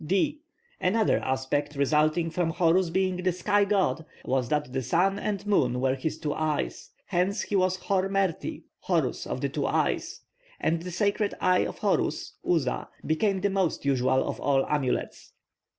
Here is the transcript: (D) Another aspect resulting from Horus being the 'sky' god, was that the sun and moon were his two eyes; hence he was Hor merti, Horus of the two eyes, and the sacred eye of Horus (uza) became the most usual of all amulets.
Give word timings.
(D) 0.03 0.41
Another 0.79 1.19
aspect 1.19 1.75
resulting 1.75 2.31
from 2.31 2.49
Horus 2.49 2.89
being 2.89 3.17
the 3.17 3.31
'sky' 3.31 3.65
god, 3.65 4.03
was 4.25 4.49
that 4.49 4.73
the 4.73 4.81
sun 4.81 5.19
and 5.19 5.45
moon 5.45 5.79
were 5.79 5.93
his 5.93 6.17
two 6.17 6.33
eyes; 6.33 6.89
hence 7.05 7.43
he 7.43 7.55
was 7.55 7.75
Hor 7.75 8.09
merti, 8.09 8.63
Horus 8.79 9.27
of 9.27 9.41
the 9.41 9.49
two 9.49 9.67
eyes, 9.67 10.21
and 10.59 10.81
the 10.81 10.89
sacred 10.89 11.35
eye 11.39 11.67
of 11.67 11.77
Horus 11.77 12.33
(uza) 12.43 12.87
became 13.05 13.41
the 13.41 13.51
most 13.51 13.85
usual 13.85 14.27
of 14.27 14.39
all 14.39 14.65
amulets. 14.67 15.33